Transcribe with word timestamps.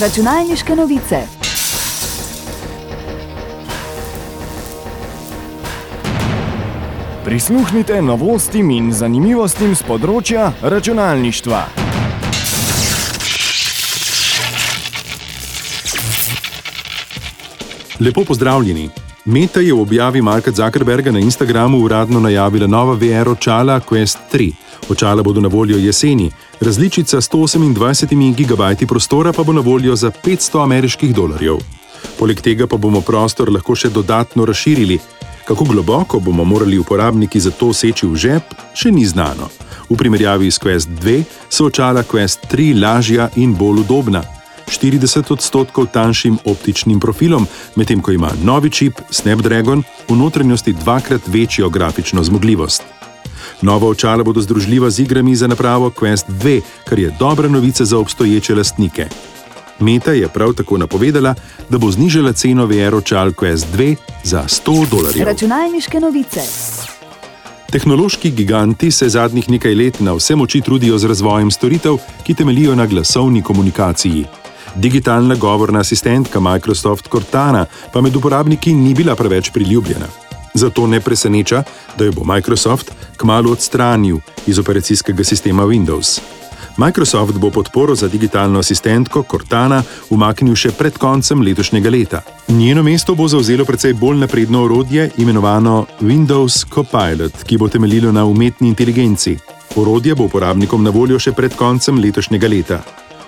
Računalniške 0.00 0.76
novice. 0.76 1.16
Prisluhnite 7.24 8.02
novostim 8.02 8.72
in 8.74 8.90
zanimivostim 8.92 9.76
z 9.78 9.86
področja 9.86 10.50
računalništva. 10.62 11.62
Lepo 18.02 18.24
pozdravljeni. 18.24 19.03
Meta 19.24 19.60
je 19.60 19.72
v 19.72 19.80
objavi 19.80 20.20
Marka 20.22 20.52
Zuckerberga 20.52 21.08
na 21.10 21.18
Instagramu 21.18 21.78
uradno 21.78 22.20
najavila 22.20 22.66
nova 22.66 22.92
VR 22.92 23.28
očala 23.28 23.80
Quest 23.80 24.18
3. 24.32 24.52
Očala 24.88 25.22
bodo 25.22 25.40
na 25.40 25.48
voljo 25.48 25.78
jeseni, 25.78 26.30
različica 26.60 27.20
s 27.20 27.30
128 27.30 28.36
GB 28.36 28.86
prostora 28.88 29.32
pa 29.32 29.42
bo 29.42 29.52
na 29.52 29.60
voljo 29.60 29.96
za 29.96 30.10
500 30.10 30.62
ameriških 30.62 31.14
dolarjev. 31.14 31.56
Poleg 32.18 32.40
tega 32.40 32.66
pa 32.66 32.76
bomo 32.76 33.00
prostor 33.00 33.48
lahko 33.52 33.74
še 33.74 33.88
dodatno 33.88 34.44
razširili. 34.44 34.98
Kako 35.44 35.64
globoko 35.64 36.20
bomo 36.20 36.44
morali 36.44 36.78
uporabniki 36.78 37.40
za 37.40 37.50
to 37.50 37.72
seči 37.72 38.06
v 38.06 38.16
žep, 38.16 38.54
še 38.74 38.92
ni 38.92 39.06
znano. 39.06 39.48
V 39.88 39.96
primerjavi 39.96 40.50
s 40.50 40.60
Quest 40.60 40.88
2 41.00 41.22
so 41.48 41.72
očala 41.72 42.04
Quest 42.04 42.44
3 42.52 42.76
lažja 42.76 43.30
in 43.36 43.56
bolj 43.56 43.88
udobna. 43.88 44.33
40 44.80 45.32
odstotkov 45.32 45.86
tanjšim 45.92 46.38
optičnim 46.44 47.00
profilom, 47.00 47.46
medtem 47.76 48.02
ko 48.02 48.12
ima 48.12 48.30
novi 48.42 48.70
čip 48.70 49.00
Snapdragon 49.10 49.82
v 50.08 50.16
notranjosti 50.16 50.72
dvakrat 50.72 51.22
večjo 51.26 51.68
grafično 51.68 52.24
zmogljivost. 52.24 52.82
Nova 53.62 53.88
očala 53.88 54.24
bodo 54.24 54.40
združljiva 54.40 54.90
z 54.90 55.00
igrami 55.00 55.36
za 55.36 55.46
napravo 55.46 55.90
Quest 55.90 56.28
2, 56.28 56.60
kar 56.84 56.98
je 56.98 57.14
dobra 57.18 57.48
novica 57.48 57.84
za 57.84 57.98
obstoječe 57.98 58.54
lastnike. 58.54 59.06
Meta 59.80 60.12
je 60.12 60.28
prav 60.28 60.52
tako 60.52 60.78
napovedala, 60.78 61.34
da 61.70 61.78
bo 61.78 61.90
znižala 61.90 62.32
ceno 62.32 62.66
VR 62.66 62.94
očal 62.94 63.30
Quest 63.30 63.66
2 63.76 63.96
za 64.24 64.44
100 64.48 64.88
dolarjev. 64.90 65.26
Računalniške 65.26 66.00
novice. 66.00 66.40
Tehnološki 67.72 68.30
giganti 68.30 68.90
se 68.90 69.08
zadnjih 69.08 69.50
nekaj 69.50 69.74
let 69.74 70.00
na 70.00 70.12
vse 70.12 70.36
moči 70.36 70.60
trudijo 70.60 70.98
z 70.98 71.04
razvojem 71.04 71.50
storitev, 71.50 71.96
ki 72.22 72.34
temelijo 72.34 72.74
na 72.74 72.86
glasovni 72.86 73.42
komunikaciji. 73.42 74.24
Digitalna 74.74 75.34
govorna 75.34 75.80
asistentka 75.80 76.40
Microsoft 76.40 77.08
Cortana 77.08 77.66
pa 77.92 78.00
med 78.00 78.16
uporabniki 78.16 78.74
ni 78.74 78.94
bila 78.94 79.16
preveč 79.16 79.50
priljubljena. 79.50 80.06
Zato 80.54 80.86
ne 80.86 81.00
preseneča, 81.00 81.62
da 81.98 82.04
jo 82.04 82.12
bo 82.12 82.24
Microsoft 82.24 82.90
kmalo 83.16 83.52
odstranil 83.52 84.18
iz 84.46 84.58
operacijskega 84.58 85.24
sistema 85.24 85.62
Windows. 85.62 86.20
Microsoft 86.76 87.38
bo 87.38 87.50
podporo 87.50 87.94
za 87.94 88.08
digitalno 88.08 88.58
asistentko 88.58 89.22
Cortana 89.30 89.82
umaknil 90.10 90.56
še 90.58 90.72
pred 90.74 90.98
koncem 90.98 91.42
letošnjega 91.42 91.90
leta. 91.90 92.22
Njeno 92.48 92.82
mesto 92.82 93.14
bo 93.14 93.28
zauzelo 93.28 93.64
precej 93.64 93.94
bolj 93.94 94.18
napredno 94.18 94.64
orodje 94.64 95.10
imenovano 95.16 95.86
Windows 96.00 96.64
Copilot, 96.74 97.44
ki 97.46 97.58
bo 97.58 97.68
temeljilo 97.68 98.12
na 98.12 98.24
umetni 98.24 98.68
inteligenci. 98.68 99.36
Orodje 99.76 100.14
bo 100.14 100.26
uporabnikom 100.26 100.82
na 100.82 100.90
voljo 100.90 101.18
še 101.18 101.32
pred 101.32 101.54
koncem 101.54 101.98
letošnjega 101.98 102.48
leta. 102.48 102.82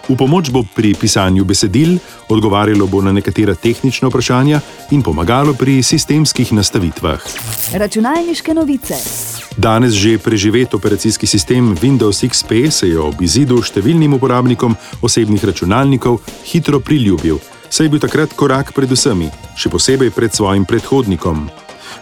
V 0.07 0.15
pomoč 0.15 0.55
bo 0.55 0.63
pri 0.63 0.95
pisanju 0.95 1.43
besedil, 1.43 1.99
odgovarjalo 2.31 2.87
bo 2.87 3.03
na 3.03 3.11
nekatera 3.11 3.59
tehnična 3.59 4.07
vprašanja 4.07 4.61
in 4.95 5.03
pomagalo 5.03 5.51
pri 5.55 5.83
sistemskih 5.83 6.55
nastavitvah. 6.55 7.19
Računalniške 7.75 8.55
novice. 8.55 8.95
Danes 9.59 9.99
že 9.99 10.19
preživet 10.19 10.75
operacijski 10.75 11.27
sistem 11.27 11.75
Windows 11.75 12.23
XP 12.23 12.71
se 12.71 12.87
je 12.89 12.99
ob 12.99 13.19
izidu 13.19 13.59
številnim 13.59 14.15
uporabnikom 14.15 14.77
osebnih 15.03 15.43
računalnikov 15.43 16.23
hitro 16.47 16.79
priljubil, 16.79 17.43
saj 17.67 17.87
je 17.87 17.91
bil 17.91 17.99
takrat 17.99 18.31
korak 18.31 18.71
pred 18.77 18.87
vsemi, 18.87 19.27
še 19.59 19.73
posebej 19.73 20.15
pred 20.15 20.31
svojim 20.31 20.63
predhodnikom. 20.69 21.51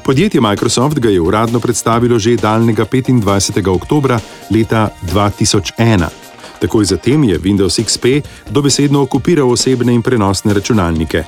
Podjetje 0.04 0.44
Microsoft 0.44 1.00
ga 1.00 1.08
je 1.08 1.22
uradno 1.24 1.56
predstavilo 1.56 2.18
že 2.18 2.36
daljnega 2.36 2.84
25. 2.84 3.64
oktobra 3.64 4.20
leta 4.52 4.92
2001. 5.08 6.23
Takoj 6.64 6.96
zatem 6.96 7.28
je 7.28 7.36
Windows 7.36 7.76
XP 7.76 8.24
dobesedno 8.48 9.04
okupiral 9.04 9.50
osebne 9.52 9.92
in 9.92 10.00
prenosne 10.00 10.54
računalnike. 10.56 11.24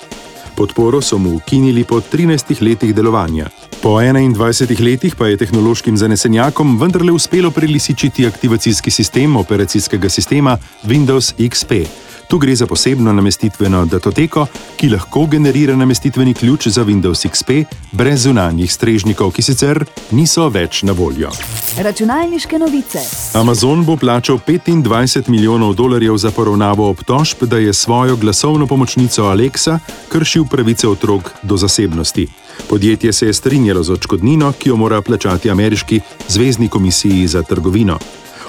Podporo 0.57 1.03
so 1.05 1.19
mu 1.19 1.37
ukinili 1.37 1.85
po 1.85 2.01
13 2.01 2.63
letih 2.65 2.95
delovanja. 2.97 3.51
Po 3.83 4.01
21 4.01 4.81
letih 4.81 5.13
pa 5.17 5.29
je 5.29 5.37
tehnološkim 5.37 5.97
zanesenjakom 5.97 6.81
vendarle 6.81 7.13
uspelo 7.13 7.51
prelisičiti 7.51 8.27
aktivacijski 8.27 8.91
sistem 8.91 9.37
operacijskega 9.37 10.09
sistema 10.09 10.57
Windows 10.85 11.37
XP. 11.37 11.85
Tu 12.29 12.39
gre 12.39 12.57
za 12.57 12.67
posebno 12.67 13.13
namestitveno 13.13 13.85
datoteko, 13.87 14.47
ki 14.77 14.89
lahko 14.89 15.27
generira 15.27 15.77
namestitveni 15.77 16.35
ključ 16.35 16.67
za 16.69 16.85
Windows 16.85 17.29
XP 17.29 17.65
brez 17.93 18.23
zunanjih 18.23 18.73
strežnikov, 18.73 19.31
ki 19.31 19.43
sicer 19.43 19.85
niso 20.11 20.49
več 20.49 20.83
na 20.83 20.93
voljo. 20.93 21.31
Računalniške 21.79 22.59
novice. 22.59 22.99
Amazon 23.39 23.85
bo 23.85 23.97
plačal 23.97 24.39
25 24.47 25.29
milijonov 25.29 25.75
dolarjev 25.75 26.17
za 26.17 26.31
poravnavo 26.31 26.91
obtožb, 26.91 27.45
da 27.45 27.59
je 27.59 27.73
svojo 27.73 28.17
glasovno 28.17 28.67
pomočnico 28.67 29.23
Alexa 29.23 29.79
kršil 30.09 30.45
pravice 30.51 30.89
otrok 30.89 31.31
do 31.43 31.57
zasebnosti. 31.57 32.27
Podjetje 32.69 33.13
se 33.13 33.27
je 33.27 33.33
strinjalo 33.33 33.83
z 33.83 33.91
odškodnino, 33.91 34.53
ki 34.53 34.69
jo 34.69 34.77
mora 34.77 35.03
plačati 35.03 35.51
ameriški 35.51 36.01
zvezdni 36.29 36.69
komisiji 36.69 37.27
za 37.27 37.43
trgovino. 37.43 37.99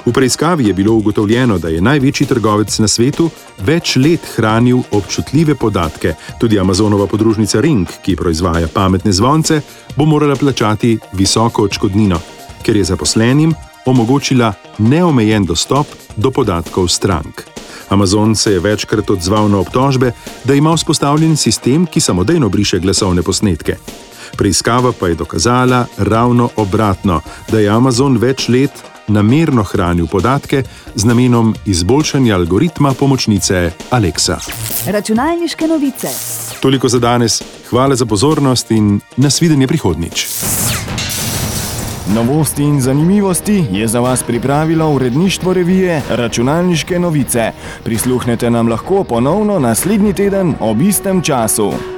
V 0.07 0.13
preiskavi 0.13 0.67
je 0.67 0.73
bilo 0.73 0.93
ugotovljeno, 0.93 1.57
da 1.57 1.67
je 1.67 1.81
največji 1.81 2.27
trgovec 2.27 2.79
na 2.79 2.87
svetu 2.87 3.25
več 3.59 3.97
let 3.99 4.23
hranil 4.35 4.79
občutljive 4.91 5.55
podatke. 5.55 6.13
Tudi 6.39 6.59
Amazonova 6.59 7.07
podružnica 7.11 7.59
Ring, 7.61 7.87
ki 8.05 8.15
proizvaja 8.15 8.69
pametne 8.73 9.11
zvonce, 9.11 9.59
bo 9.97 10.05
morala 10.05 10.35
plačati 10.35 10.93
visoko 11.11 11.67
odškodnino, 11.67 12.21
ker 12.63 12.79
je 12.79 12.87
zaposlenim 12.87 13.51
omogočila 13.85 14.53
neomejen 14.77 15.45
dostop 15.45 15.87
do 16.15 16.31
podatkov 16.31 16.87
strank. 16.87 17.43
Amazon 17.89 18.35
se 18.35 18.51
je 18.51 18.63
večkrat 18.63 19.09
odzval 19.09 19.49
na 19.49 19.59
obtožbe, 19.59 20.11
da 20.43 20.53
ima 20.53 20.75
vzpostavljen 20.75 21.35
sistem, 21.35 21.85
ki 21.85 21.99
samodejno 21.99 22.49
briše 22.49 22.79
glasovne 22.79 23.21
posnetke. 23.23 23.75
Preiskava 24.37 24.91
pa 24.99 25.07
je 25.07 25.15
dokazala 25.15 25.85
ravno 25.97 26.49
obratno, 26.55 27.21
da 27.51 27.59
je 27.59 27.69
Amazon 27.69 28.17
več 28.17 28.47
let 28.47 28.71
namerno 29.07 29.63
hranil 29.63 30.07
podatke 30.07 30.63
z 30.95 31.05
namenom 31.05 31.55
izboljšanja 31.65 32.35
algoritma 32.35 32.93
pomočnice 32.93 33.71
Alexa. 33.89 34.37
Računalniške 34.87 35.67
novice. 35.67 36.07
Toliko 36.59 36.89
za 36.89 36.99
danes, 36.99 37.41
hvala 37.69 37.95
za 37.95 38.05
pozornost 38.05 38.71
in 38.71 38.99
nasvidenje 39.17 39.67
prihodnič. 39.67 40.27
Novosti 42.15 42.63
in 42.63 42.81
zanimivosti 42.81 43.65
je 43.71 43.87
za 43.87 43.99
vas 43.99 44.23
pripravilo 44.23 44.89
uredništvo 44.89 45.53
revije 45.53 46.01
Računalniške 46.09 46.99
novice. 46.99 47.51
Prisluhnete 47.83 48.49
nam 48.49 48.67
lahko 48.67 49.03
ponovno 49.03 49.59
naslednji 49.59 50.13
teden 50.13 50.55
ob 50.59 50.81
istem 50.81 51.21
času. 51.21 51.96